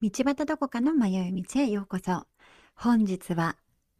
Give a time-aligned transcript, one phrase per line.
[0.00, 2.24] 道端どこかの迷い道へようこそ。
[2.76, 3.56] 本日は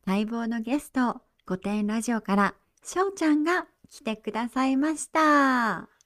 [0.07, 5.98] 待望のゲスト、御殿ラジオからしょうちゃんが来てくださいました。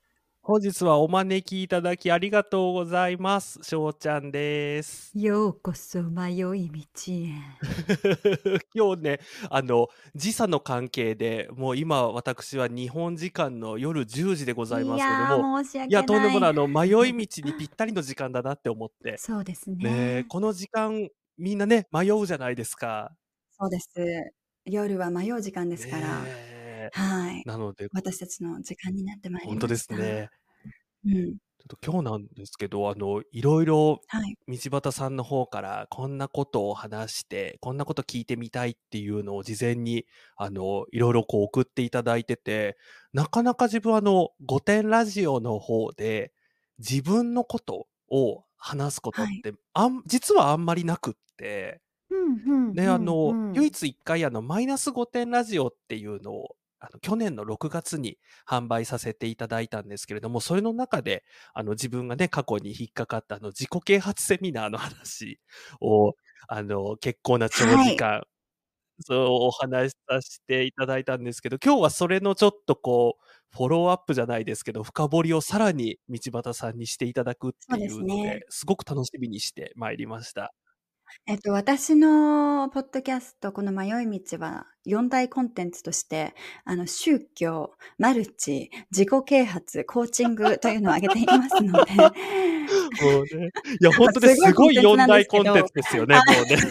[0.44, 3.60] 本日はお招きいただきありがとうございます。
[3.62, 5.14] しょうちゃんです。
[5.14, 6.82] ようこそ迷い道
[7.14, 7.60] へ。
[8.74, 9.20] 今日ね、
[9.50, 16.52] あの、時差の関係で、もう今私は日本時間の夜10時でございますけやども、ー申し訳いや、とんでもない、あない。
[16.52, 20.24] の、迷い道にぴったりの時間だなって思って、 そうですねえ、ね。
[20.24, 23.16] この時間、みんなね、迷うじゃないですか。
[23.58, 23.88] そうです。
[24.64, 26.51] 夜は迷う時間ですから、ねえ。
[26.92, 27.44] はい。
[27.44, 29.88] なので、私たちの時間になってまいり本当でました。
[29.88, 30.30] すね。
[31.06, 31.38] うん。
[31.58, 34.36] ちょっと今日なんですけど、あの、いろいろはい。
[34.48, 42.76] 道端さんの方からこんなことを話して、こんなこと聞いてみたいっていうのを事前に、あの、いろいろこう送っていただいてて、
[43.12, 46.32] なかなか自分はあの、御殿ラジオの方で
[46.78, 49.42] 自分のことを話すことっはい。
[49.42, 53.62] て、あん、実はあんまりなくって、うんうんで、うんあの、うん。
[53.62, 61.24] 唯一一回あの、マイナス御殿ラジオっていうのを、あの、去年の6月に販売させていただいたんですけれども、それの中で、
[61.54, 65.38] あの、自分がね、過去に引っかかったあの、自己啓発セミナーの話
[65.80, 66.14] を、
[66.48, 67.88] あの、結構な長はい。
[67.88, 68.24] 時間、
[69.00, 73.24] そう、お話しさせていただいたんですけど、今日はそれのちょっとこう、
[73.56, 78.40] フォローアップじゃないですけど、深掘りをさらに道端さんにしていただくっていうのですね。
[78.40, 80.54] で、すごく楽しみにしてまいりました。
[81.26, 92.12] えっと、私のポッドキャスト、この迷い道は、4大コンテンツとして、あの、宗教、マルチ、自己啓発、コーチングというのを挙げていますので、
[93.00, 93.50] もうね。
[93.80, 96.56] いや、本当ね、 すごいすごい4コンテンツなんですけ大コンテンど、ツですよね、あ、もうね。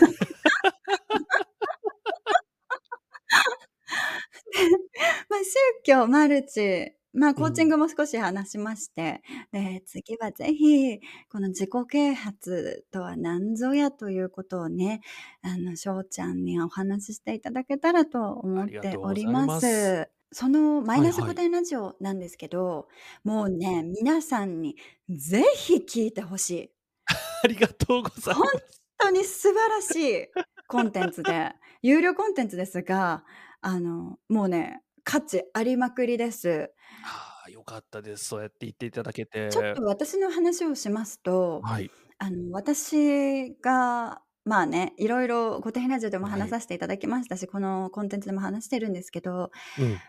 [5.30, 7.70] まあ、宗教、マルチ、まあ、うコーチンん。
[7.70, 15.02] グも少し話しまして、で、次はぜひ、この自己啓発とは何ぞやということをね、
[15.42, 19.62] あの、翔ちゃんにお話ししていただけたらとあ思っておりまます。
[19.62, 20.10] す。
[20.34, 21.42] そのマイナス御はいはい。
[21.42, 22.88] 殿ラジオなんですけど、
[23.24, 24.76] もうね、皆さんに
[25.10, 26.72] ぜひ聞いてほしい。
[27.44, 28.82] ありがとうござい本ます。
[29.00, 30.28] 当に素晴らしい
[30.68, 33.26] コンテンツで、有料コンテンツですが、
[33.62, 36.72] あの、もうね、価値ありまくりです。
[37.04, 38.26] ああ、よかったです。
[38.26, 39.84] そうやって言っていただけちょってと。
[39.84, 41.90] 私の話をしますと、はい。
[42.18, 46.40] あの、私が、まあね、いろいろ御殿ラジオでもはい。
[46.42, 49.52] 話させていただきましたし、このコンテンツでも話してるんですけど、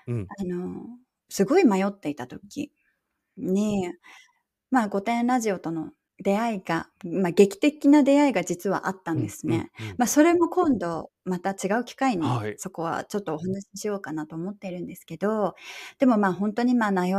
[0.06, 0.26] うん、うん。
[0.38, 0.86] あの、
[1.28, 2.72] すごい迷っていた時
[3.36, 3.90] に、
[4.70, 5.92] まあ、御殿ラジオとの
[6.22, 9.70] 出会いが、まあ、劇的な出会いが実はあったうんん、うん、ですね。
[9.80, 9.94] うん。
[9.98, 12.54] まあ、それも今度、また違う機会に、はい。
[12.58, 15.54] そこはちょっとお話ししようかなと思っているんですけど、
[15.98, 17.12] でもまあ本当にまあ迷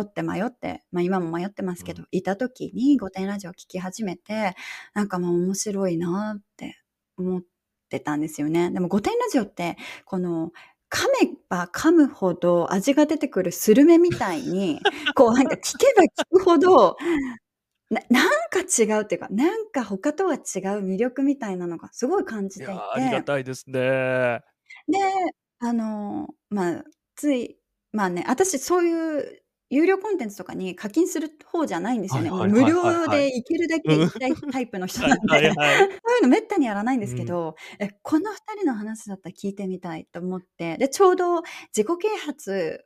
[0.00, 1.86] って迷って、まあ今も迷ってますうん。
[1.86, 4.54] けど、いた時に御殿ラジオを聞き始めて、
[4.94, 6.76] なんかまあ面白いなって
[7.16, 7.42] 思っ
[7.90, 8.70] てたんですよね。
[8.72, 10.52] でも御殿ラジオって、この、
[10.90, 14.80] 噛めば噛むほど味が出てくるスルメみたいに、
[15.14, 16.96] こうなんか聞けば聞くほど、
[17.90, 20.40] ななんか違うっていうか、なんか他とは違う
[20.84, 24.40] 魅力みたいなのがすごい感じていいやー、ありがて、たいですね。
[24.88, 24.98] で、
[25.60, 26.84] あの、まあ、
[27.16, 27.58] つい、
[27.92, 32.30] まあね、私そういう有料コンテンツとかに課金する方じゃないんですよね。
[32.30, 33.24] もう無はいはいはいはい料はい。
[33.30, 34.00] で行けるだけうん。
[34.00, 35.52] 行きたいタイプの人はいなんで。
[36.04, 37.16] そういうのめったにやらないんですうん。
[37.16, 41.42] けど、え、この2人の話だったら聞いてみたいと思って、で、ちょうど
[41.76, 42.84] 自己啓発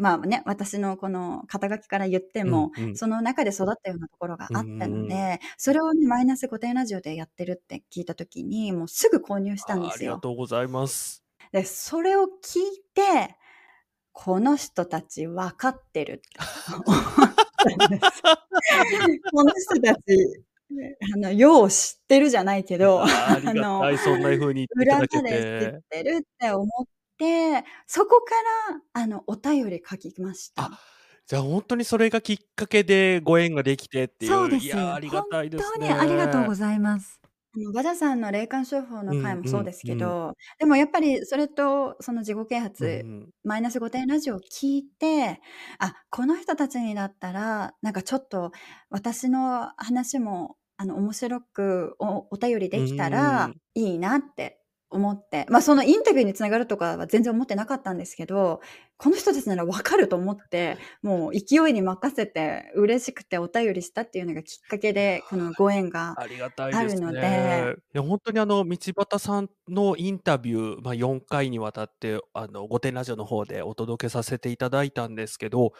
[0.00, 2.96] まあね、私のこの肩書きから言ってうん、も、うん。
[2.96, 5.02] その中で育ったようなところがうん、あったうん、うん。
[5.02, 10.18] ので、それをね、マイナス御殿ラジオでやってるって聞いた時に、もうすぐ購入したんあーありがですよ。
[10.20, 11.24] とうございます。
[11.52, 13.36] で、それを聞いて、
[14.12, 16.28] この人たち分かってるって
[16.76, 17.00] 思っ
[17.64, 18.22] たんです。
[19.32, 20.44] この人たち、
[21.14, 23.98] あの、よう知ってるじゃないけいど、あの、たい。
[23.98, 26.92] そんな風に言っていただけ裏まで知っててるって思って、
[27.86, 28.34] そこか
[28.72, 30.80] ら、あの、お便り書きましあ、た。
[31.26, 34.66] じゃあ本当にそれがきっかけでご縁ができてっていう、そうです。
[34.66, 36.46] いやー、ありが本たいです当にありがとうね。
[36.46, 37.20] ございます。
[37.54, 39.96] あの、バジャさんの霊感商法うの回ん、うん、もそうですけうん。
[39.96, 43.30] ど、でもやっぱりそれと、その自己啓うん、発、うん。
[43.44, 45.40] マイナス御殿ラジオを聞いて、
[45.78, 48.52] あ、この人たちにだったら、なんかちょっと
[48.90, 53.10] 私の話も、あの、面白くお、お便りうできた。
[53.10, 54.59] らいいなって
[54.90, 58.60] 思って、まあそのインタビューにつながるとかは全然思ってなかったんですけど、
[58.96, 67.74] この人たちならわかると思って、もう勢いに任せて嬉しくてお便りしたっていうのがきっかけで、このご縁がありがたいあでするので、ね。
[67.94, 68.78] いや、本当にあの、道
[69.08, 75.72] 端さんのインタビュー、まあ、4回にわたって、あの、御殿ラジオの方でお届けさせていただいたんですけど、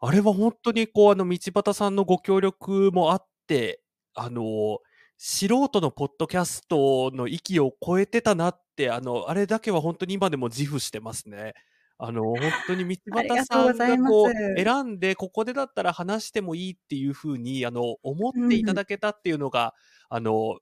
[0.00, 3.80] あれは本当にこう、あの、道端さんのご協力もあって、
[4.14, 4.78] あの、
[5.18, 11.54] 素人のポッドキャストの域を超えてたなって、あの、あれだけは本当に今でも自負してますね。
[11.98, 12.38] あの、本
[12.68, 13.76] 当に 道端さん。
[13.76, 18.76] がこう、選んで、ここでだったら話してもいいっていう風に、あの、思っていたうん。
[18.76, 19.74] だけたっていうのが、
[20.08, 20.58] あの、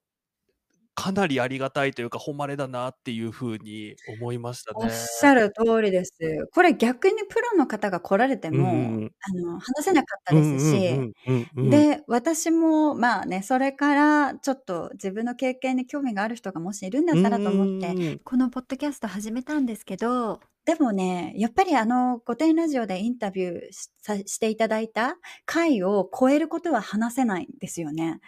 [0.97, 4.91] かなりありがたいというか、誉れだなっていう風に思いましたおっね。
[4.91, 6.13] しゃる通りです。
[6.53, 9.13] これ逆にプロの方が来られてうんうも、ん。
[9.21, 11.89] あの、話せなかったうんですし、うんうんうんうん。
[11.89, 18.21] で、私もまあね、それからちょっと自分の経験に興味がある人がもしいるんだうったらと思って、ーん。
[18.25, 23.73] このポッドキャスト始めたんですけど、でもね、やっぱりあの、御殿ラジオでインタビュー
[24.27, 25.17] していただいた
[25.47, 28.21] 回を超えることは話せないんですよね。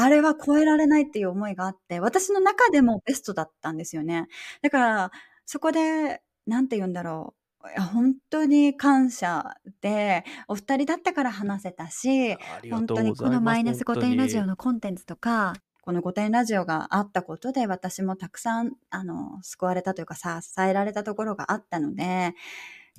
[0.00, 4.28] あれは超えられないっていう思いがあって、私の中でもベストだったんですよね。
[4.62, 5.10] だから、
[5.44, 7.34] そこで、なんて言うんだろ
[7.64, 7.68] う。
[7.68, 12.36] いや本当に感謝で、お二人だったから話せたし、
[12.70, 13.40] 本当にこの。
[13.40, 14.46] マイナス5本当点ラジオに。
[14.46, 22.34] のコンテンツとか、この御殿ラジオがあったことで私もたくさんあの救われたというかさ支えられたところがあったので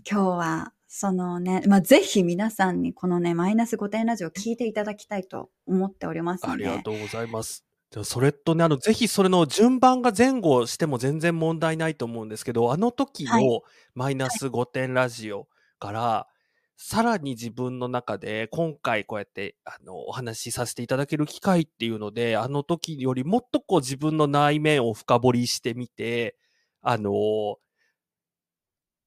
[0.09, 7.63] 今日はそのね、まあ、ぜひ皆さんにこのねマイナス5点ラジオを聞いていただきたいと思っておりますあのでりがとうございます。
[7.91, 13.61] じゃあそれとね、あの、ぜひそれの順番が前後しても全然問題ないと思うんですけど、あの時はいの
[13.95, 15.47] マイナス5点ラジオ
[15.79, 16.27] から、
[16.75, 26.35] さらに自分の中で、今回こうやって、あの、お話しさせていただける機会っていうので、あの時よりもっとこう自分の内面を深掘りしてみて、
[26.81, 27.57] あの、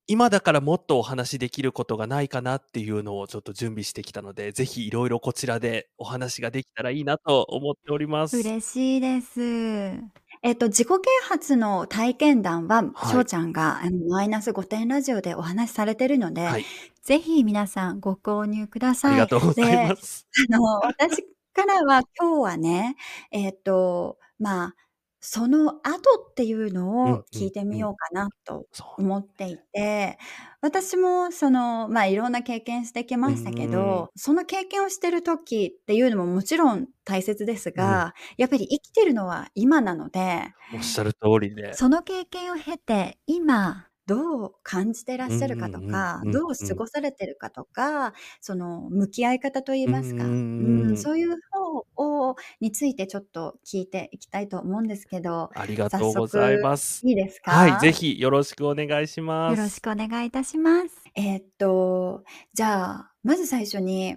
[0.09, 8.37] 今だからもっとお話しできることがないかなっていうのをちょっと準備してきたので、ぜひいろいろこちらでお話ができたらいいなと思っております。
[8.39, 9.41] 嬉しいです。
[10.43, 10.95] えっと、自己啓
[11.29, 16.65] 発の体験談は、はい翔ちゃんがあのマイナス5点ラジオでお話しされてるので、はい。
[17.03, 19.13] ぜひ皆さんご購入くだあさい。
[19.15, 20.27] りがとうございます。
[20.53, 21.23] あの、私
[21.53, 22.97] からは今日はね、
[23.31, 24.75] えっ、と、まあ、
[25.25, 29.03] その後っていうのうんうんを聞いてみようかなとそう。
[29.03, 30.19] 思っていて、
[30.61, 41.79] 私もその、まあいろんな経験してきましたけうんど、その経験をしてる時っていうのももちろん大切ですが、やっぱり生きてるのは今なので、おっしゃる通りで。
[41.79, 57.07] その経験を経て、今、どう感じてらっしゃるかとかうんうん、どう過ごされてるかとか、その向き合い方といいますか、うんうんううんんそういう方をについてちょっと聞いていきたいと思うんですけど、ありがとうございます。
[57.07, 57.53] いいですか？
[57.53, 57.81] はい。
[57.81, 57.93] ぜ。
[57.93, 59.57] ひよろしくお願いします。
[59.59, 60.89] よろしくお願いいたします。
[61.15, 64.17] えーっと、じゃあ、まず最初に、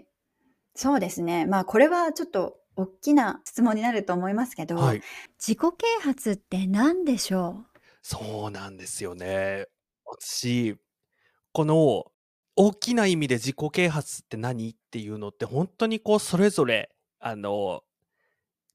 [0.76, 1.46] そうですね。
[1.46, 5.02] まあ、これはちょっと大きな質問になると思いますけど、はい。
[5.38, 7.66] 自己啓発って何でしょ
[8.02, 9.66] そうなんですよね。
[10.06, 10.78] 私、
[11.54, 12.06] この
[12.56, 17.84] 大きな意味で自己啓発って何っていうのって本当にこうそれぞれあの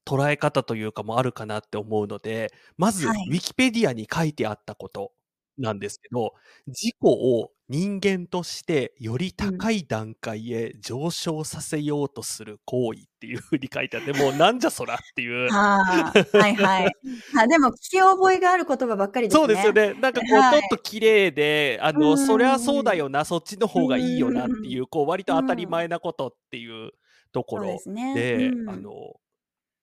[0.05, 3.35] 捉え方というかもあるかなって思うので、まずウはい。
[3.37, 5.13] ィキペディアに書いてあったこと
[5.61, 6.33] なんですけど、
[6.67, 15.49] 自己を人間としてより高い段階へ上昇させようとする行為っていうふうに書いてあって、もうなんじゃそらっていう。
[15.49, 16.91] はあ、はいはい。
[17.39, 19.39] あでも、聞き覚えがある言葉ばっかりですね。
[19.39, 19.93] そうですよね。
[20.01, 26.91] なんかこう、はいちょっと綺麗で、あの、うんそりゃそうだよな、そっちの方がいいよなっていう、こう、割と当たり前なことっていう
[27.31, 28.15] とこそうでろすね。
[28.15, 28.91] で、うんあの、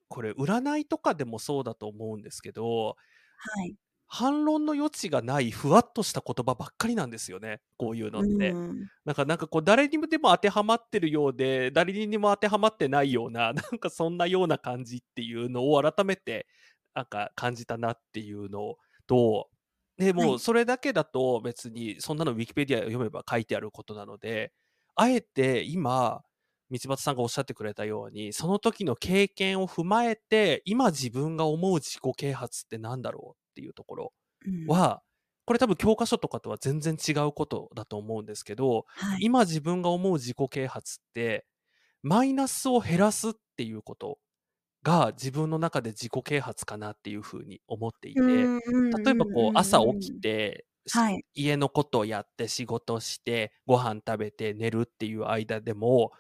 [0.08, 2.97] これ、占いとかでもそうだと思うんですけど、
[3.38, 3.75] はい。
[4.10, 7.60] 反論の余地がないふわっとした言葉ばっかりなんですよね。
[7.76, 8.50] こういうのって。
[8.50, 16.46] うんなんか、なんかこう、誰にもでも当てはまってるようで、誰にも当てはまってないような、 なんかそんなような感じっていうのを改めて、
[16.94, 19.50] なんか感じたなっていうのと、
[19.98, 24.52] でもそれだけだと別にそんなのウィキペディア読めば書いてあることなので、
[24.94, 26.22] あえて今、
[26.70, 34.12] 道端さんがおっしゃってくれたように、その時の経験を踏まえて、今自分が思う自己啓発ってなんだろうっていうところ
[34.46, 34.68] うん。
[34.68, 35.02] は、
[35.46, 39.22] これ多分教科書とかとは全然違うことだと思うんですけど、はい。
[39.22, 41.46] 今自分が思う自己啓発って、
[42.02, 44.20] マイナスを減らすっていうこと
[44.82, 48.52] が自分の中で自己啓発かなっていうふうに思っていて、
[49.04, 51.24] 例えばこう朝起きて、はい。
[51.34, 56.12] 家のことをやって仕事してご飯食べて寝るっていう間でも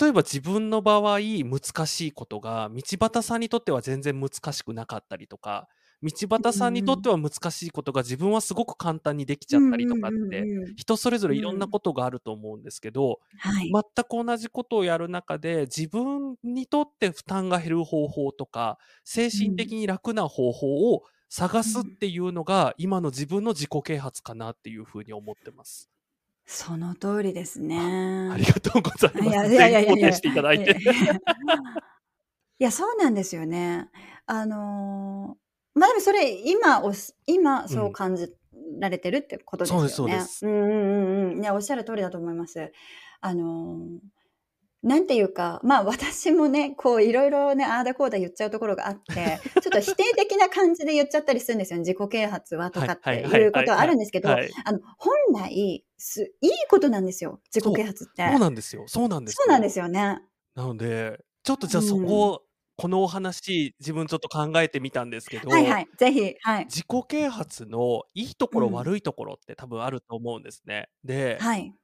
[0.00, 5.68] 例えば自分の場合難しいことが道端さんにとっては全然難しくなかったりとか
[6.02, 10.44] 道端さんにとっては難しいことが自分はすごく簡単にできちゃったりとかって
[10.76, 13.70] 人それぞれいろんなことがあると思うんですけど、はい。
[13.70, 25.90] 全く同じことをやる中で自分にとって負担が減る方法とか精神的に楽な方法を探すっていうのが今の自分の自己啓発かなっていうふうに思ってます。
[26.46, 27.78] その通りですね。
[28.32, 29.28] ありがとうございます。
[29.28, 30.76] いやいやいやいやいただいて。
[32.58, 33.88] いや、そうなんですよね。
[34.26, 38.32] あのーまあでもそれ、今おす、今そううん感じ
[38.78, 40.12] られてるってことですそうです、よね。
[40.14, 40.46] そうです。
[40.46, 41.40] うんうんうんうん。
[41.40, 42.72] ね、おっしゃる通りだと思います。
[43.20, 43.98] あのー
[44.82, 51.80] なんていうか、まあ私もね、こういろいろね、ああだこうだ言っちゃうところがあって、 ちょっと否定的な感じで言っちゃったりするんですよね。
[51.80, 54.50] 自己啓発はとはいかっていうことはあるんですけど、はい。
[54.64, 57.40] あの、本来す、いいことなんですよ。
[57.54, 58.26] 自己啓発って。
[58.30, 58.84] そうなんですよ。
[58.86, 59.44] そうなんですよ。
[59.44, 60.22] そうなんですよね。
[60.54, 61.88] なので、ちょっとじゃあうん。
[61.88, 62.42] そ
[62.80, 65.88] こ、このお話、自分ちょっと考えてみたんですけど、はいはい。
[65.98, 66.72] ぜひ、はい。
[66.72, 68.72] 自己啓発のいいところ、うん。
[68.72, 70.90] 悪いところって多分あると思うんですね。
[71.04, 71.74] で、はい。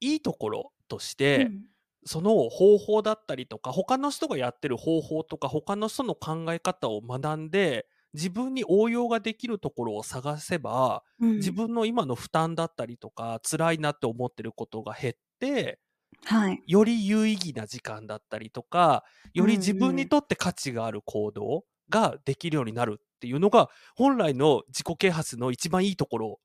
[0.00, 1.66] いいところとしうて、ん。
[2.04, 11.36] その方法だったりとか、他の人がやってる方法とか、他の人の考え方を学んで、自分に応用ができるところを探せば、うん。
[11.38, 15.80] 自分の今の負担だったりとか、辛いなって思ってることが減って、
[16.24, 16.62] はい。
[16.66, 26.40] より有意義な時間だったりとか、うんより自分にとって価値がある行動ができるようになるっていうのが、本来の自己啓発の一番いいところ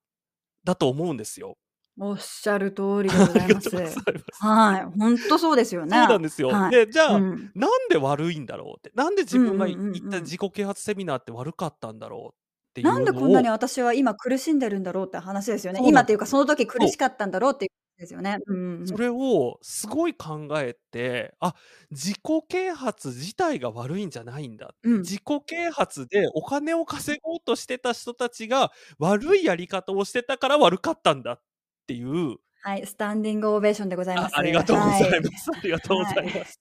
[0.66, 1.58] だと思うんですよ。
[2.00, 3.98] おっしゃる通りでごあざいまりがとうございす。
[3.98, 4.02] ます。
[4.40, 4.86] はい。
[5.00, 5.98] 本当そうですよね。
[5.98, 6.50] そうなんですよ。
[6.50, 6.72] はい。
[6.72, 7.52] で、じゃあ、うん。
[7.56, 8.92] なんで悪いんだろうって。
[8.96, 9.68] なんで自うん分が。
[9.68, 15.82] 行った自己啓発セミナーって悪かったんだろうっていなんでこんなにを、私は今苦しんでるんだろうって話ですよね。
[15.86, 16.80] 今っていうかその時苦。
[16.88, 18.40] しかったんだろうっていうですよね。
[18.48, 18.94] うんうんうん。
[18.94, 21.56] それをすごい考えて、あ、
[21.92, 22.18] 自己
[22.50, 24.74] 啓発自体が悪いんじゃないんだ。
[24.84, 25.08] うん。
[25.08, 31.42] 自己啓発でお金を稼ごうとしてた人たちが悪いやり方をしてたから悪かったんだっ
[31.88, 32.38] ていう。
[32.64, 32.86] はい。
[32.86, 34.38] スタンディングオベーションでございあ、ます。
[34.38, 35.04] ありがとうごはい。
[35.10, 35.50] ざいます。
[35.56, 36.32] ありがとうござはいい。
[36.34, 36.60] ます。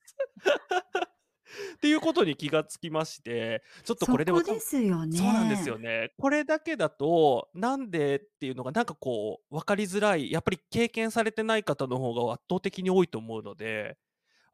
[1.77, 5.71] っていうことに気がつきまして、ちょっとこそれでこですよそうなんですね。
[5.71, 6.13] よね。
[6.19, 10.31] これだけだと、なんでっていうのがなんかこう、分かりづらい。
[10.31, 13.99] やっぱり経験されてない方の方が圧倒的に多いと思うので、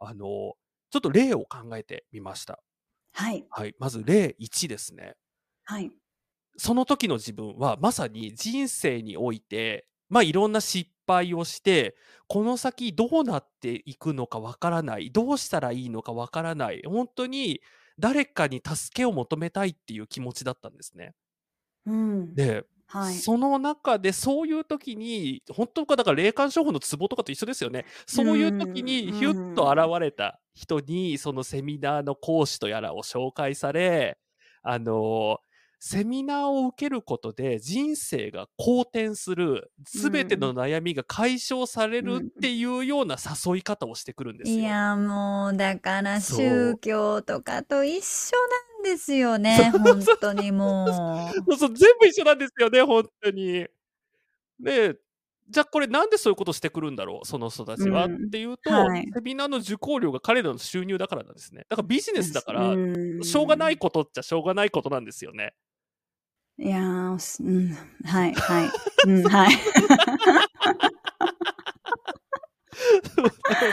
[0.01, 0.55] あの、
[0.91, 2.63] ちょっと例を考えてみました。
[3.13, 3.51] はい。
[3.51, 3.75] はい。
[3.79, 5.17] まず例1ですね。
[5.65, 5.93] はい。
[6.57, 11.97] その時の自分はまさに人生において、まあいろんな失敗をして、
[12.29, 15.11] この先どうなっていくのかわからない。
[15.13, 16.83] どうしたらいいのかわからない。
[16.87, 17.61] 本当に
[17.99, 21.15] 誰かに助けを求めたいっていう気持ちだったんですね。
[21.87, 22.35] うん。
[22.35, 23.25] で、はい。
[23.25, 27.87] その中でそういう時に、本当かだから霊感商法のツボとかと一緒ですよね。
[28.07, 34.19] そういう時にヒュッと現れた人に、そのセミナーの講師とやらを紹介され、
[34.63, 35.39] あの、
[35.89, 43.15] セミナーを受けることで人生が好転する、すべての悩みが解消されるっていうような
[43.47, 44.59] 誘い方をしてくるんですよ。
[44.59, 48.33] いやもうだから宗教とかと一緒
[48.81, 50.87] なんですよね本当にも
[51.47, 51.53] う。
[51.53, 53.69] そうそう、全部一緒なんですよね、本当に。
[54.59, 54.97] で、
[55.49, 61.65] じゃあこれなんでそういうことしてくるんだろう、その人たちは、うんっていうと、はいセミナーの受講料が彼らの収入だからなんですね。
[61.69, 65.55] だからビジネスだから、うんしょうがないことっちゃしょうがないことなんですよね。
[66.59, 67.69] いやーすうん
[68.05, 68.71] はいはい
[69.05, 69.57] うんはい。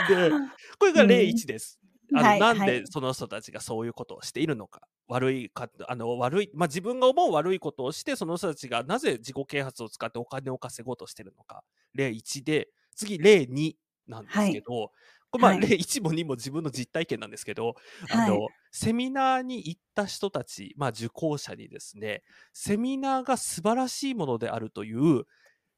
[0.06, 0.40] で、
[0.78, 1.80] これが例1です。
[2.12, 4.82] あのはいなんではいその人たちがそういうことをしているのか。
[5.08, 11.62] 悪いか、あの、悪い、まあ、自分が思う悪いことをして、その人たちがなぜ自己啓発を使ってお金を稼ごうとしているのか。
[11.94, 13.76] 例1で、次、例2
[14.06, 14.92] なんですけど、
[15.34, 17.74] これまあ、はい例1も2も自分の実体験なんですけど、
[18.08, 22.22] あはいの、セミナーに行った人たち、まあ、受講者にですね、
[22.52, 25.24] セミナーが素晴らしいものであるという、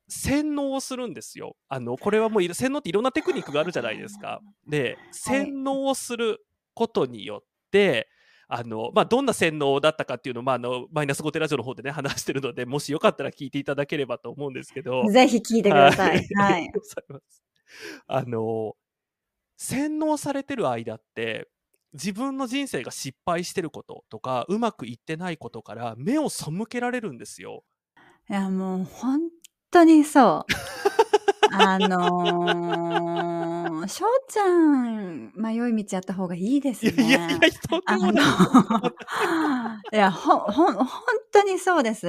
[0.09, 1.57] 洗脳をするんですよ。
[1.69, 4.41] あの、これはもういろ、洗脳っていろんなテクニックがあるじゃないですか。
[4.69, 6.45] で、洗脳をする
[6.75, 8.09] ことによって、
[8.47, 15.09] あの、まあ、どんな洗脳だったかっていうのを、まあ、あの、マイナス5テラジオの方でね、話してるので、もしよかったら聞いていただければと思うんですけど。
[15.11, 16.29] ぜひ聞いてください。
[16.37, 16.45] は。
[16.45, 17.43] はいい ありがとうございます。
[18.07, 18.77] あの、
[19.57, 21.49] 洗脳されてる間って、
[21.93, 27.65] 自分の人生が失敗してることとか、うまくいってないことから目を背けられるんですよ。
[28.29, 29.21] いやもう本
[29.71, 30.53] 当にそう。
[31.53, 36.93] あのー、翔ちゃん迷い道やった方がいいですね。
[37.07, 38.25] いやいやとんもない。
[39.95, 40.87] いやほほん本
[41.33, 42.07] 当にそうです。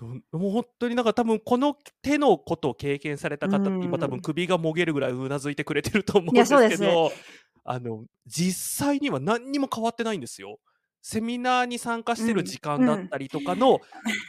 [0.00, 7.12] そうもう本当になんか多分この手のことを経験された方今多分首がもげるぐらいうなずいてくれてると思うんですけど、
[7.64, 10.58] あの、実際には何にも変わってないんですよ。
[11.02, 13.80] セミナーに参加してる時間だったりとかの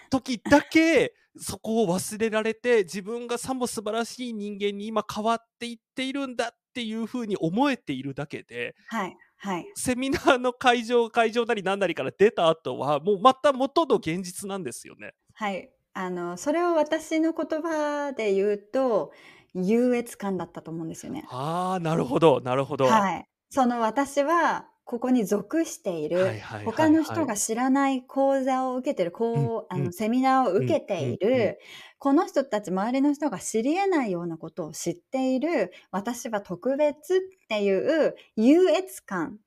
[0.09, 9.65] 時だけそこを忘れられて自分がさも素晴らしい人間に今変わっていっているんだっていうふうに思えているだけで、はいはい。
[9.75, 15.13] セミナーの会場、会場なり何なりから出た後はもうまた元の現実なんですよね。
[15.41, 15.73] はい。
[15.93, 19.11] あの、それを私の言葉で言うと、
[19.55, 21.31] 優越感だったと思うんですよね。
[21.31, 23.07] ああ、なるほど、なるほど。
[23.07, 23.25] はい。
[23.49, 27.27] その私は、ここに属していはいる、はいはい他の人はい。
[27.27, 31.13] が知らない講座を受けてる、うんこう、あの、うんセミナーをうん受けてうんうん。
[31.13, 31.59] いる、
[31.99, 37.19] この人たち、周りの人が知り得ないようなことを知っている、私は特別っ
[37.49, 37.71] てい
[38.07, 39.39] う優越感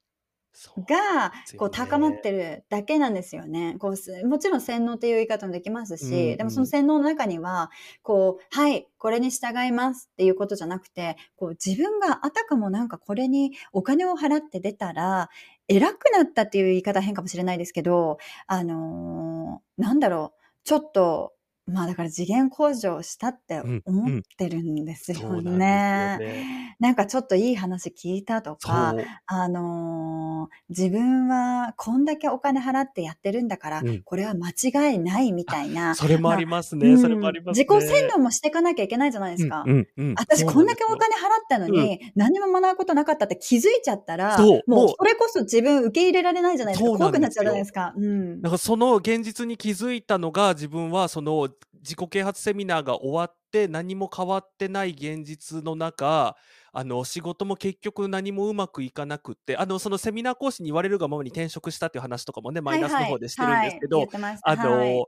[0.56, 2.18] そうが、こう、高まっね。
[2.22, 3.74] てるだけなんですよね。
[3.80, 6.50] こう、すもちろん洗脳っていう言い方もできますうんし、でもうん。
[6.50, 7.70] その洗脳の中には、
[8.02, 15.28] こう、はい、これに従いますっていうことじゃなくて、こう、自分があたかもなんかこれにお金を払って出たら、
[15.66, 21.32] 偉くなったっていう言い方は変かもしれないですけど、あのーなんだろう、ちょっと、
[21.66, 24.22] まあだから次元向上したってうん思っうん。
[24.36, 26.18] てるんですよそうなんですよね。
[26.18, 26.76] ね。
[26.80, 29.10] なんかちょっといい話聞いたとか、そう。
[29.26, 34.02] あのー自分はこんだけお金払ってやってるんだから、うん。
[34.04, 36.96] これは間違いないみあ、たいな、それもあまあ、りますうね。
[36.96, 38.08] それもあん、ります自己洗ね。
[38.08, 39.62] 脳もしていかなきゃいけないじゃないでうんすか。
[39.66, 40.14] うんうん。
[40.16, 40.96] 私そうこんだけお。
[40.96, 41.72] 金払ったのうん。
[41.72, 46.90] に何も学ぶことなかったって気づいちゃったら、そう、もうもそれこそ自分受け入れられないじゃないですか。
[46.90, 47.64] そうなんです怖くなっちゃうじゃないでよ。
[47.66, 47.92] すか。
[47.96, 48.42] うん。
[48.42, 56.36] なんかその現実に気づいたのが自分はその自己啓発セミナーが終わって何も変わってない現実の中
[56.72, 63.04] あの仕事も結局何もうまくいかなくってあのそのセミナー講師に言われるがままに転職したっていう話とかもねマイナスの。
[63.04, 63.70] 方でしてるんはい。
[63.70, 64.06] ですけど。
[64.42, 64.98] あはい。
[64.98, 65.06] の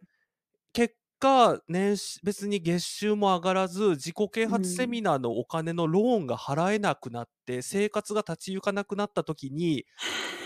[0.72, 4.50] 結果年収別に月収も上がらず自己啓うん。
[4.50, 9.86] 発セミナーのお金のローンが払えなくなって生活が立ち行かなくなった時に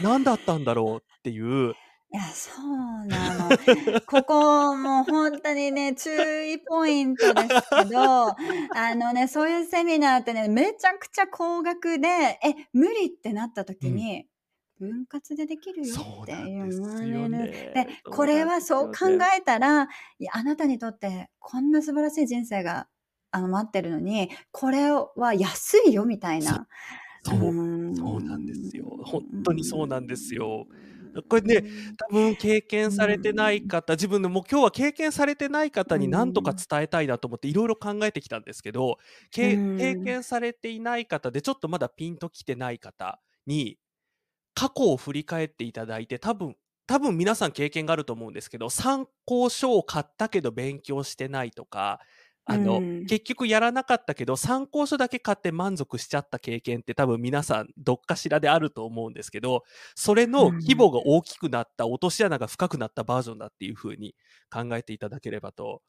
[0.00, 1.74] 何だったんだろうっていう
[2.12, 3.54] いや、そうなの。
[4.06, 7.98] ここもう本当にね、注意ポイントですけど、
[8.74, 14.26] あのね、そういうセミナーってね、めちゃくちゃ高額で、え、無理ってなったうん時に、
[14.80, 16.32] 分割でできるよって
[16.64, 17.50] 言わよれる。
[17.74, 18.00] で、ね。
[18.04, 19.18] そこれはそうよ考ね。
[19.38, 19.84] えたら、
[20.18, 22.88] いや、あなたにとってこんな素晴らしい人生が
[23.30, 26.66] あの待ってるのに、これは安いよみたいな。
[27.26, 28.86] うそう、ーそうなんですよ。
[29.04, 29.44] 本ん。
[29.44, 30.66] 当にそうなんですよ。
[31.28, 31.64] これね、
[31.96, 33.66] 多分経う験されてないん。
[33.66, 36.64] 方、自分のもう今日は経験されてない方うに何とかん。
[36.68, 38.98] 伝えたいなと思っていろいろ考えてきたんですけど、
[39.30, 40.00] 経ん。
[40.04, 43.78] 験されていない方でちょっとまだピンときてない方に
[44.54, 46.56] 過去を振り返っていただいて多分
[46.86, 53.06] 多分皆さん経験があると思うんですけど参考書を買ったけど勉強してないとかうあのん。
[53.06, 59.62] 結局やらなかったけど参考書だけ買って満足しちゃった経験って多分皆さんどっかしらであると思うんですけど
[59.94, 61.04] それうの規模がん。
[61.06, 64.14] 大きくなった落とし穴が深くなったバージョンだっていう風に
[64.52, 65.82] 考えていただければと。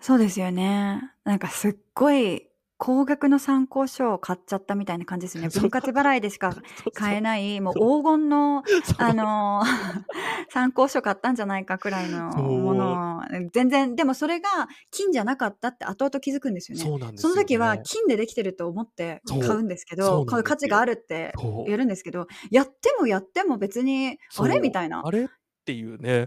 [0.00, 1.00] そうですよね。
[1.24, 2.50] なんかすっごい
[2.84, 5.50] 高額の参考書を買っちゃったみたいな感じですよね。
[5.54, 6.52] 分割払いでしか
[6.94, 8.64] 買えない、もう黄金の、
[8.98, 10.02] あのー
[10.50, 14.48] 参考書買ったんじゃないかくらいのものを、全然、でもそれが
[14.90, 16.82] 金じゃなかったって後々気づくんですよね。
[16.84, 17.82] そうなんですよその時はね。
[17.84, 20.86] 金でできてると思って買うんですけど、買う価値があよ。
[20.86, 21.32] るって
[21.68, 25.02] やるんですけど、やってもやっても別に、あれみたいな。
[25.04, 25.28] あれっ
[25.64, 26.26] ていうね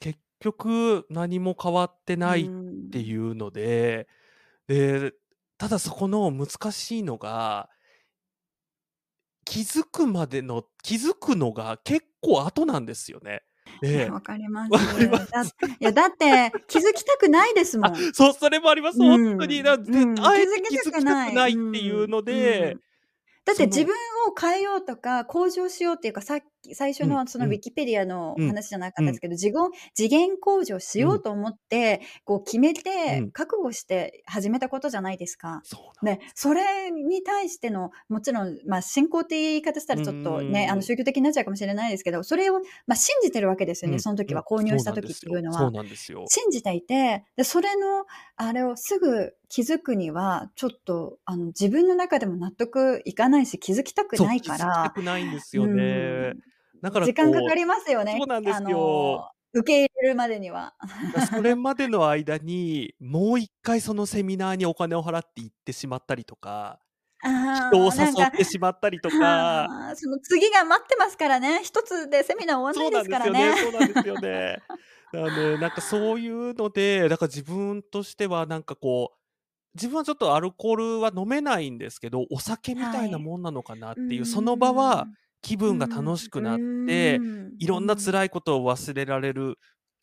[0.00, 2.44] 結局何も変わってうないっ
[2.90, 3.30] ていん。
[3.30, 4.08] うので
[4.66, 5.14] で
[5.58, 7.70] ただそこの難しいのが
[9.44, 13.42] 気づくまでの気づくのが結構後なんですよね。
[13.92, 14.72] いや、でわかります。
[15.30, 17.96] だいや、だって気づきたくないですあもん。
[18.12, 18.98] そうそれもあります。
[18.98, 19.62] う本当にん。
[19.62, 20.14] だでうん。
[20.14, 21.52] 気あえてづきた気づきたくくない。
[21.52, 22.10] っていうん。
[22.10, 22.80] のでうん。
[23.44, 23.94] だって自分
[24.28, 27.52] を変えようとか向上しようっていうか、さっき最初うんのそのうん。
[27.52, 33.30] ウィキペディアのうん話じゃなかったうんですけど、次元次元向上しうんようと思って、こう決めうて、ん。
[33.30, 35.60] 覚悟して始めたことじゃないですか。
[35.64, 44.00] そうなんで、それに対しての、もちろん、まあ、信仰って言い方したうらちょっとね、あの宗教的になっちゃうかもしれないですけど、それを、まあ、信じてるわけですよね、うん。
[44.00, 44.58] その時は、うん。
[44.58, 45.16] 購入した時っ。
[45.18, 45.72] ていうのは。
[46.28, 56.30] 信じていて、で、それの、あれをすぐ気づくには、ちょっと、あの、自分の中でも納得いかないし、気づきたくそう、ないから、くないんですうよね。
[56.30, 56.40] ん、
[56.82, 58.20] だから時間かかりますよそうね。
[58.22, 58.68] あなんですよ。
[58.68, 60.74] の、受け入れるまでには。
[61.14, 66.78] だそれまでの間に、もう一回そのセミナーにお金を払って行ってしまったりとか、
[67.22, 69.16] 人を誘ってしまったりとか。
[69.16, 71.62] はあ、その次が待ってますからね。
[71.62, 73.50] 一つでセミナー終わんそうないですからね。
[73.50, 73.72] ですよね。
[73.72, 74.58] そうなんですよね。
[75.12, 79.25] だからね、なんかそういうので、だから自分としてはなんかこう、
[79.76, 83.10] 自分はちょっとアルコールは飲めないんですけど、お酒みたはいい。
[83.10, 85.16] なもんなのかなっうていう、その場はん。
[85.42, 86.18] 気う分が楽ん。
[86.18, 87.58] しくなっうて、ん。
[87.58, 88.12] いろんなうん。
[88.12, 89.58] 辛いことを忘れられる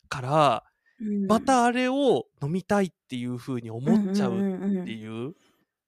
[0.08, 0.64] から、
[1.00, 1.24] うん。
[1.28, 4.44] またあれを飲みたいっていう風にう思っちゃうっ
[4.84, 4.92] て。
[4.92, 5.34] いう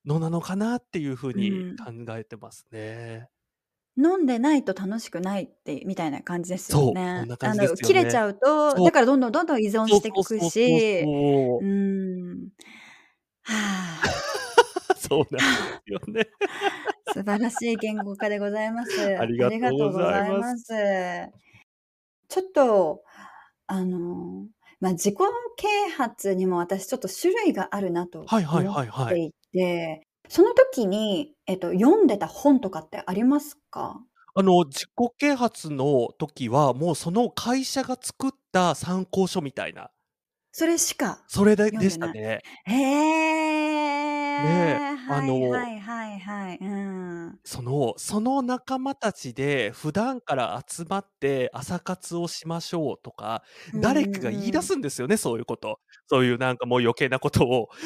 [0.06, 1.78] のなのかなっていう風うにん。
[1.84, 3.28] 考えてますね。
[3.98, 7.24] 飲んでないと楽しくないってみたいな感じですよね。
[7.24, 7.76] んな感あの。
[7.78, 8.80] 切れちゃうと。
[8.80, 11.66] だからどんどんどんどん依存してくそうそうそうし、そう。
[13.46, 14.96] はあ。
[14.96, 16.26] そうなんですよね。
[17.14, 19.16] 素晴らしい言語化でございます。
[19.18, 20.38] ありがとうございま。
[20.40, 20.74] ます
[22.28, 23.02] ちょっと、
[23.66, 24.46] あの、
[24.80, 25.16] まあ、自己
[25.56, 29.04] 啓発にも私ちょっと種類があるなとはいはい思。
[29.04, 34.00] っていて、その時に、えっと、読んでた本とかってありますか？
[34.34, 39.90] あの、自己啓発の時は、もうその会社が作った参考書みたいな、
[40.58, 41.90] それしかそれでで読んでない。
[41.90, 42.40] したね。
[42.64, 46.58] へえ、ねあはいの、はいはいはい。
[46.60, 47.38] うん。
[47.44, 53.42] その、その仲間たちで普段から集まって朝活をしましょうとか、
[53.72, 54.62] うん誰かが言い出うん。
[54.62, 55.78] すんですよね、そういうこと。
[56.08, 57.68] そういうなんかもう余計なことを。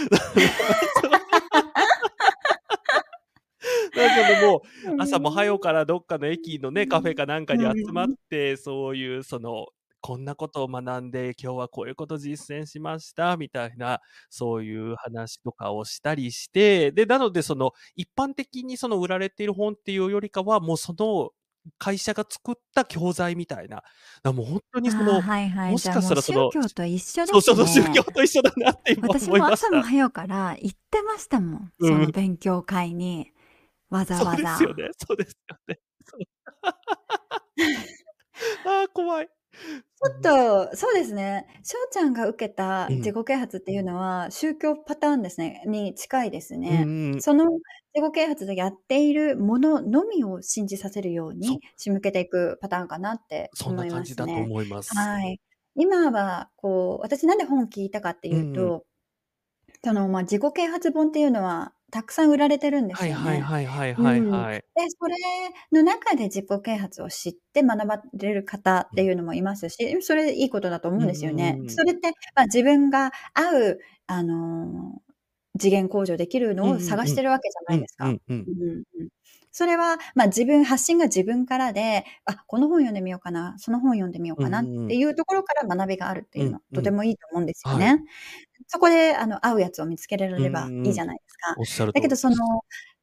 [3.95, 4.61] なんかもう、
[4.99, 9.67] 朝も早うからどっかの駅のね、カフェかなんかに集まって、そういうその、
[10.01, 21.31] こんなことを学んで、今日はこういうこと実践しました、みたいな、そういう話とかをしたりして、で、なのでその、一般的にその売られている本っていうよりかは、もうその、
[21.79, 23.83] 会社が作った教材みたいな。
[24.33, 25.73] もう本当にその、はいはい。
[25.73, 28.05] もしかしたらその、教と一緒ですそうそうそう、宗教ね。
[28.05, 29.71] と一緒だなって今私思いました。
[29.71, 31.73] も朝も早うから行ってましたもん。
[31.81, 32.11] うそのん。
[32.11, 33.31] 勉強会に。
[33.91, 34.43] わざそうわざ。
[34.43, 34.89] ですよね。
[34.99, 35.81] そうですよね。
[36.07, 36.21] そう。
[38.65, 39.29] ああ、怖い。
[40.03, 40.21] ちょっ
[40.71, 41.47] と、そうですね。
[41.63, 42.97] 翔ちゃんが受けたうん。
[43.05, 46.91] 自己啓発っていうのは、宗教パターンですね、に近いですうんね。
[47.13, 47.21] うん。
[47.21, 47.45] その
[47.95, 51.59] 自己啓発でやっているもののみを信じさせるようそう。
[51.59, 54.47] に仕向けていくパターンかなってそんな思い感じだとますね。
[54.47, 54.97] 思います。
[54.97, 55.41] はい。
[55.75, 58.75] 今は、こう、私なんで本聞いたかってういうんうん。
[58.77, 58.87] と、
[59.85, 63.24] その、まあ、自己啓発本っていうのはたくさん売られてるんではいすよね。
[63.24, 64.07] はいはいはいうん。
[64.07, 64.64] はいはい。
[64.76, 65.16] で、それ
[65.72, 71.61] の中で自己啓発を知って学ばれる方っていうのもいますし、それいいことだと思うんですよね。
[71.61, 75.00] うんそれって、まあ、自分が合う、あのー
[75.59, 76.96] 次元向上できるのをうんうんうん。
[76.96, 78.07] 探してるわけじゃうんないですか。
[78.07, 78.48] うんうん。
[78.48, 79.09] うんうん
[79.53, 84.88] それは、まあ、自分、発信が自分からで、あ、この本読んでみようかな、その本読んでみよううかなっんうんうん。
[84.88, 86.96] ていうところから学びがあるってういうんの、とてうん。
[86.96, 87.90] もいいと思うんですよはい。
[88.73, 88.73] ね。
[88.73, 90.73] そこで、あの、合うやつを見つけらうんれれば。
[90.83, 91.57] いいじゃないですか。
[91.57, 92.17] おっしゃるだけど。
[92.17, 92.37] その、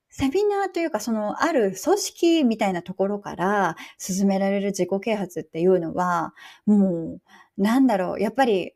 [0.10, 6.34] セミナーというか、その、ある組織みたいなところから進められる自己啓発っていうのは、
[6.66, 7.20] も
[7.58, 8.74] う、なんだろう、やっぱり、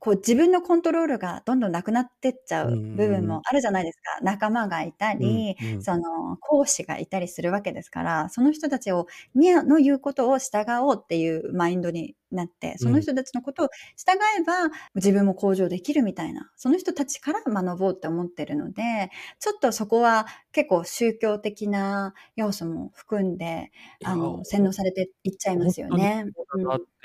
[0.00, 4.20] こう自分のコントロールがどんどんなくなってっちゃうう部分んもあるじゃないですか。
[4.22, 5.80] 仲間がいたうんり、うん。
[5.80, 12.88] その講師がいたりするわけですから、その人たちを、にの言うことを従おうっていうマインドになって、うん。
[12.88, 23.70] その人たちのことを従えば自分も向上できるみたいな、その人たちから学ぼうって思ってるので、ちょっとそこは結構宗教的な要素も含んで、
[24.02, 26.26] あの、洗脳されていっちゃいますよね。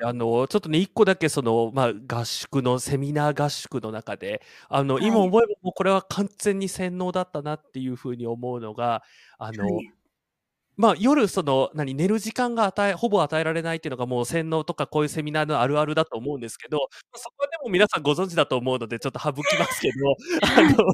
[0.04, 5.28] あの、ちょっとね、一個だけその、まあ、合宿の、セミナー合宿の中で、あの、今はい。
[5.28, 9.04] 思えばもうこれは完全に洗脳だったなっていうふうに思うのが、
[9.40, 9.96] あはの、い。
[10.78, 16.78] まあ、夜、その、何、寝る時間が与え、ほぼ与えられないっていうのがもう洗脳とかこういうセミナーのあるあるだと思うんですけど、
[17.12, 19.96] ま、そこはでも皆さんご存知だと思うので、ちょっと省きますけど、
[20.44, 20.94] あの、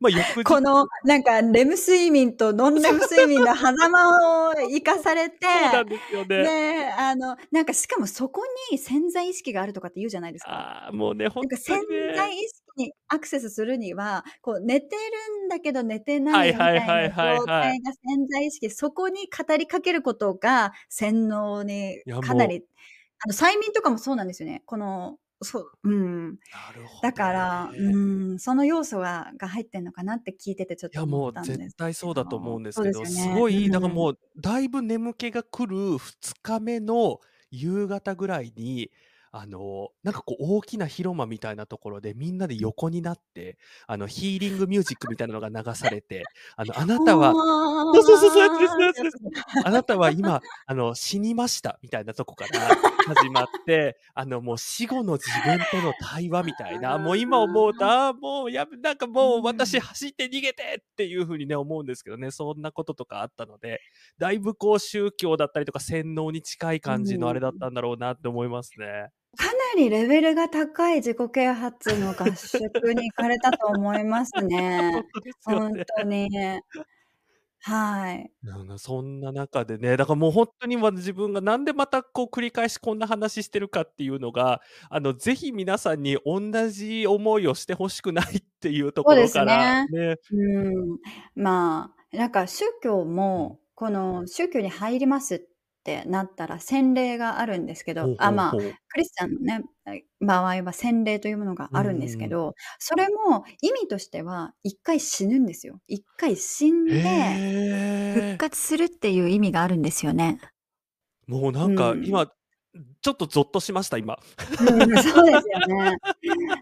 [0.00, 6.42] まあ、翌日、この、なんか、レム睡眠とノンレム睡眠の狭間を生かされて、そうなんですよね。
[6.42, 10.50] ね、あの、なんかしかもそこに潜在意識があるとかって言うじゃないですか。
[10.50, 12.14] ああ、もうね、本なんか潜当にね。
[12.14, 17.36] 在意識にアクセスするには、こう寝てるんだけど寝てはないみたいな。
[17.36, 22.62] 状態が潜在意識、そこに語りかけることが洗脳にかなり、
[23.24, 24.62] あの、催眠とかもそうなんですよね。
[24.66, 25.94] この、そう、う
[26.32, 26.38] ん。
[26.50, 27.78] なるほだどから、ね。
[27.78, 32.60] うん、その要素がが入ってんのかなって聞いててちょっいや、と思っもう絶たんです対そうけだと思うど。
[32.60, 33.10] んですけど、ですよね。
[33.10, 33.94] すごい、だからうん。
[33.94, 37.20] もう、だいぶ眠気が来る2日目の
[37.50, 38.90] 夕方ぐらいに、
[39.38, 46.22] あの、なんかこう大きな広間みたいなところでみんなで横になって、あの、ヒーリングミュージックみたいなのが流されて、
[46.56, 49.16] あの、あなたは、そうそうそう、そうです、です。
[49.62, 52.60] あなたは今、あの、死にましたみたいなとこから
[53.14, 63.80] 始まって、あの、もう死後の自分との対話みたいな、もう今思うと、ああ、もうやめ、なんかもう私走って逃げてっていうふうにね、思うんですけどね、そんなこととかあったので、
[64.16, 69.10] だいぶこう宗教だったりとか洗脳に近い感じのあれだったんだろうなって思いますね。
[69.36, 75.04] かなりレベルが高い自己啓発の合宿に行かれたと思います本ね。
[75.14, 75.86] 当ですよ本ね。
[75.98, 76.28] 当に。
[77.60, 78.30] はい。
[78.42, 89.88] なんかそんな中でね、だからもう本当にま自分がなんでまたこう繰り返しこんな話してるかっていうのが、あの、ぜひ皆さんに同じ思いをしてほしくないっていうところそうですから、ね。
[89.88, 90.16] ね。
[90.32, 90.98] うん。
[91.34, 93.36] まあ、なんか宗教うん。
[93.44, 95.46] も、この宗教に入ります
[95.94, 98.52] っってなったら洗礼があるんですけど、あ、まあ。
[98.52, 102.16] クリスチャンのね、え場合は洗礼というものがうんあるんです。
[102.18, 105.80] けど、それも意味としては一回死ぬんですよ。
[105.86, 107.38] 一回死んで
[108.12, 108.36] 復。
[108.38, 110.40] 活するっていう意味があるんですよね。
[111.26, 112.04] もうなうんかん。
[112.04, 112.30] 今、
[113.00, 114.18] ちょっとゾッとしました、今。
[114.60, 115.22] うん、そうですよ
[115.68, 115.98] ね。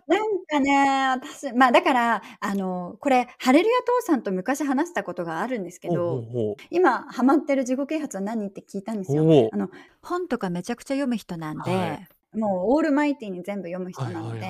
[0.07, 6.24] なんかね、私、まあだから、あの、これ、ハレルヤ父さんと昔話したことがあるんですけど。
[6.70, 9.50] 今ハマってる自己啓発は何って聞いたんですよ。
[9.53, 9.70] あの、
[10.03, 11.70] 本とかめちゃくちゃ読む人なんはい。
[11.70, 14.42] で、もうオールマイティに全部読む人なので、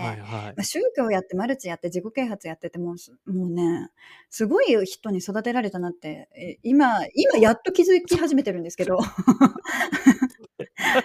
[0.62, 2.94] 宗教やってマルチやって自己啓発やってても
[3.26, 3.90] もうね
[4.30, 8.98] すごい人に育てられたなってえ今今やっと気づき始めてるんですけど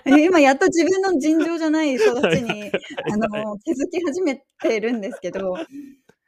[0.05, 2.71] 今やっと自分の尋常じゃない育ちにはい
[3.11, 3.45] あはい。
[3.45, 5.55] の気づき始めてるんですけど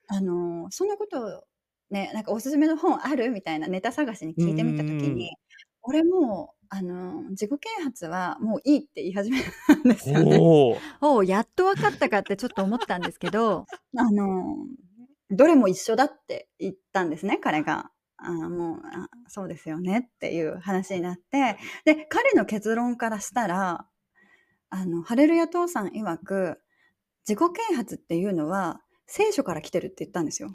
[0.07, 1.43] あのそのことを
[1.89, 5.09] ねなんかおすすめの本あるみたいなネタ探しにうん聞いてみた時。
[5.09, 5.31] に
[5.83, 10.37] 俺もうあの自己啓発はもういいって言い始めたんですよね。
[11.01, 13.65] おう、やっと分かったかってちょっと思ったんですけど、
[13.97, 14.55] あの、
[15.31, 17.91] どれも一緒だって言ったんですね、彼が。
[18.23, 23.88] あもうあ、そうですよねっていう話になって、で、彼の結論からしたら、
[24.69, 26.62] あの、ハレルヤ父さん曰く、
[27.27, 30.51] 自己啓発っていうのは聖書から来てるって言ったんですよ。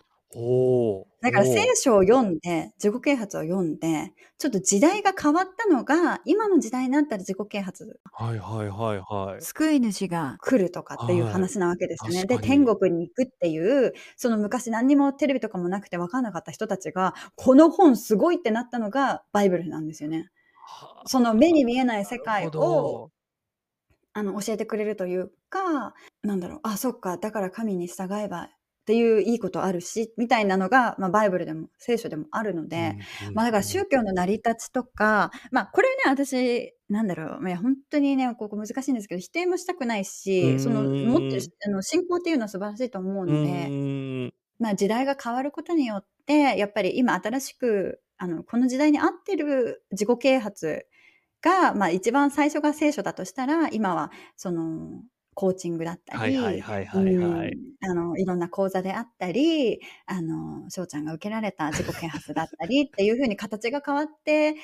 [1.22, 1.66] だから聖。
[1.76, 9.42] 書を読んで、自己啓発を読んで、ちょっと時代が変わったのが、今の時代になったら自己啓発はいはいはいはい。
[9.42, 11.32] 救い主が、来るとかっていうはい。
[11.32, 12.26] 話なわけですよね。
[12.26, 12.76] で、確か天に。
[12.76, 20.30] 国に行くっていう、その昔何にもテレビとかもなくて分かんなかった人たちが、この本すごいってなったのがバイブルなんですよね。
[20.66, 23.10] はその目に見えない世界をど。
[24.12, 28.48] あの教えてくれるというか、なんだろう、あ、そっか、だから神に従えば
[28.86, 33.64] っていういいことあるし、みたいなのが、まあ、バイブルでも聖書でもあるのうで、んうんまあだからうん。
[33.64, 41.40] 宗教の成り立ちとか、まあこれね、私、なんだろう、まあ、本当にね、ここ難しいんですけど、否定もしたくないうし、その持って。
[41.66, 44.32] あの信仰っていうのは素晴らしいと思ううので。
[44.60, 50.86] まあ時代が変わることによって、やっぱり今新しく、あの、この時代に合ってる自己啓発
[51.42, 55.02] が、まあ一番最初が聖書だとしたら、今はその、
[55.36, 57.58] コーチングだったはいはいり、はいうはいはい。
[57.84, 64.54] ん、あの、いろんな講座であったり、あの、翔ちゃんが受けられた自己啓発だったりっていうふうに形が変わって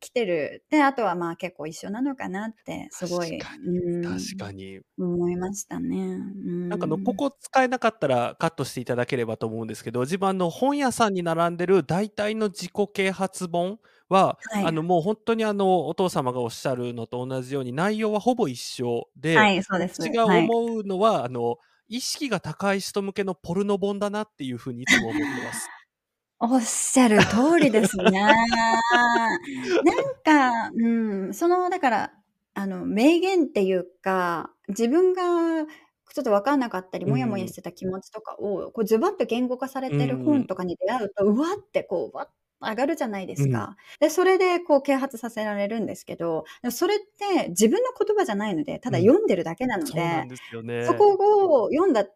[0.00, 0.64] きてる。
[0.70, 4.80] で、あとはまあ結構一緒なのかなって、すごい、確かに。
[4.98, 6.16] 思いましたね。
[6.70, 7.16] なんかあの、こうん。
[7.16, 14.66] こ使えなかったらカットしていただければと思うんですけど、自分あの、本屋さんに並んでる大体の自己啓発本は、はい。
[14.66, 20.00] あの、もう本当にあの、お父様がおっしゃるのと同じように内容はほぼ一緒はで、い、そうです。
[20.00, 20.48] 私がはい。
[20.48, 25.72] 思うのは、あの、意識が高い人向けのポルノ本だなっていうふうにいつも思ってます。
[26.40, 28.20] おっしゃる通りですね。
[29.82, 30.88] なんか、う
[31.30, 32.12] ん、その、だから、
[32.54, 35.66] あの、名言っていうか、自分が
[36.14, 37.54] ちょっと分かんなかったり、うもやもやしん。
[37.54, 40.46] てた気持ちとかを、こうズバッと言語化されうてる本ん。
[40.46, 43.44] とかに出会うと、うわってこう、わっと上がるじゃないでうん。
[43.44, 43.76] すか。
[44.00, 46.98] で、それでこう啓発させられるんですけど、それっ
[47.44, 48.98] て自分の言葉じゃないので、たうん。
[48.98, 50.28] だ読んでるだけなので、
[50.80, 50.96] そね。
[50.96, 52.06] こを読んだ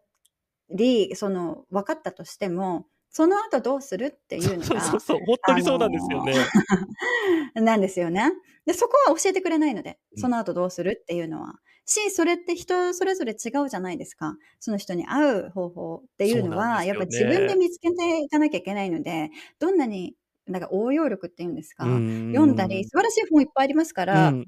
[0.71, 6.53] り、その、分かったとしても、その後どうするってそいううのそうそうが、そう、本当あにそうなんですよのね。
[7.55, 8.31] なんですよね。
[8.65, 10.23] で、そこは教えてくれないので、うん。
[10.23, 11.55] その後どうするっていうのは。
[11.85, 14.37] し、それって人それぞれ違うじゃないですか。
[14.59, 17.57] その人に合う方法っていそううのは、やっぱ自分でね。
[17.57, 20.15] 見つけていかなきゃいけないので、どんなに、
[20.49, 22.83] なんか応用力っていうんですうか、読んだり、ん。
[22.83, 24.45] 素晴らしい本いっぱいありますかうら、ん。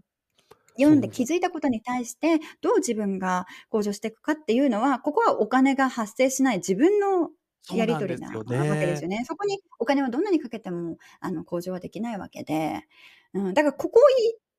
[0.78, 1.10] 読んで。
[1.10, 7.30] 気づいたことに対して、どう自分が向上していくかっていうのは、ここはお金が発生しない自分の
[7.74, 9.20] やり取りなわけですよね。
[9.20, 9.26] ね。
[9.26, 12.88] そこにお金はどんなにかけても、あの、向上はできないわけで、
[13.34, 14.04] うん、だからここを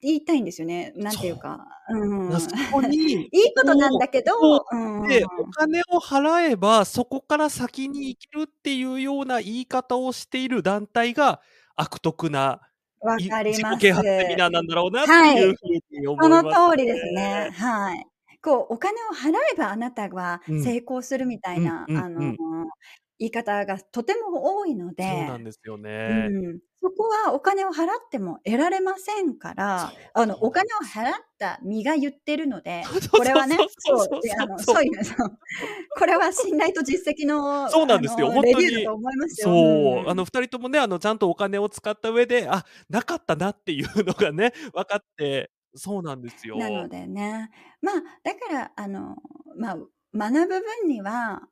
[0.02, 0.92] 言いたいんですよね。
[0.96, 1.98] なんていうそか、う。
[1.98, 2.30] うん。
[2.30, 2.96] なそこに、
[3.32, 4.32] いいことなんこだけど、
[4.70, 11.40] うんう、で、お金を払えば、そこから先に生きるっていうような言い方をしている団体が、
[11.76, 12.60] 悪徳な、
[13.00, 13.74] わいかります。
[13.74, 15.36] 自己啓発セミナーなんだろうなってはい。
[15.38, 15.62] いうふ
[15.96, 17.50] うに思そのいます通りですね。
[17.50, 17.50] ね。
[17.52, 18.06] はい。
[18.42, 20.58] こう、お金を払えばあなたはうん。
[20.58, 22.36] 成功するみたうん、いな、うん、あの、うん。
[23.18, 26.30] 言い方がとても多いのそうで、なんですようね。
[26.30, 34.08] ん、そこはお金を払っても得られませんから、あの、お金を払った身が言ってるので、これはね、そうそう
[34.58, 34.90] そう、いう、
[35.96, 38.26] これは信頼と実績の、あそうなんですよ。
[38.26, 38.66] の、本当に。
[38.66, 39.48] レビューだと思いますよ。
[39.48, 40.10] そう。
[40.10, 40.16] あん。
[40.16, 46.88] の、二人ともね、あの、ちゃんとお金を使った上で、あ、なかったなっていうのがね、 分かって、そうなんですなのよ。
[46.88, 49.16] でね、まあ、だから、あの、
[49.56, 49.76] まあ、
[50.14, 51.42] 学ぶ分には、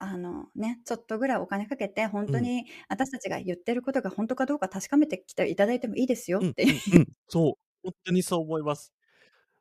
[0.00, 2.38] あのね、ちょっとぐらいお金かけて、本うん。
[2.38, 6.80] 当に私たちが言ってることが本当かどうか確かめてきていただいてもいいですようん、っていう。
[6.92, 7.08] うん、うん。
[7.28, 7.52] そう。
[7.82, 8.92] ほんとにそう思います。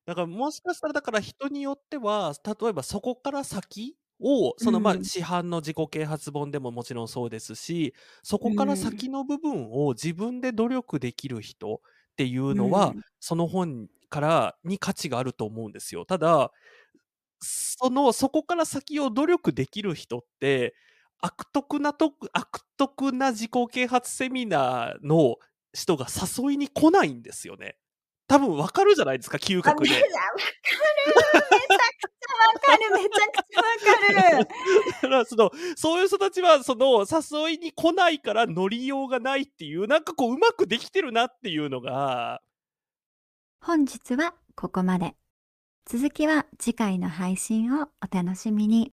[0.06, 5.04] だからもしかしたらだから人によっては、例えばそこから先を、うその、ま、ん。
[5.04, 9.02] 市販の自己啓発本でももちろんそうですし、そこからうん。
[9.02, 13.04] 先の部分を自分で努力できる人っていううのは、ん。
[13.20, 16.06] その本からに価値があると思うんですよ。
[16.06, 16.52] ただ、
[17.42, 20.76] その、そこから先を努力できる人って、
[21.20, 25.38] 悪徳なと悪徳な自己啓発セミナーの
[25.74, 27.78] 人が誘いに来ないんですよね。
[28.28, 29.96] 多分分かるじゃないですか、嗅あ、覚めで。
[29.96, 30.12] わかる。
[31.52, 32.92] めちゃくちゃわかる。
[32.92, 34.48] めちゃくちゃわかる。
[35.02, 42.42] だからその、そういう人たちは、その、誘いに来ないから乗りようがないっていう、なんかこう上手くできてるなっていうのが
[43.62, 45.16] 本日はここまで。
[45.90, 48.92] 続きは次回の配信をお楽しみに。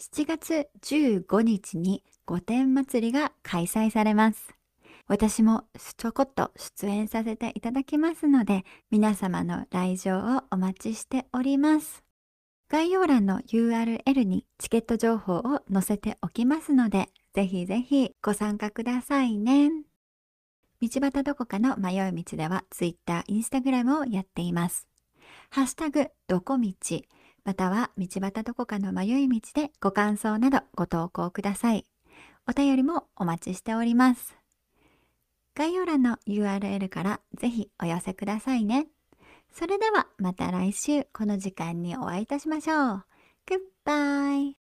[0.00, 4.48] 7月15日に御殿祭りが開催されます。
[5.06, 5.64] 私も
[5.98, 12.02] ちょこっと出演させていただきますので、皆様の来場をお待ちしております。
[12.70, 19.70] 概要欄の URL にチケット情報を載せておきますので、ぜひぜひご参加くださいね。
[20.80, 24.88] 道端どこかの迷い道では Twitter、Instagram をやっています。
[25.54, 26.72] ハッシュタグどこ道
[27.44, 31.84] または道端どこかの迷い道でご感想などご投稿ください。
[32.48, 34.34] お便りもお待ちしております。
[35.54, 38.86] 概要欄の URL からぜひお寄せくださいね。
[39.52, 43.04] それではまた来週この時間にお会いいたしましょう。
[43.84, 44.54] Goodbye!